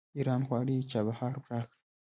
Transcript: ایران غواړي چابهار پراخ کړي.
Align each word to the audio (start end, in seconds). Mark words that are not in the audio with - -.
ایران 0.17 0.41
غواړي 0.49 0.77
چابهار 0.91 1.33
پراخ 1.43 1.67
کړي. 1.73 1.79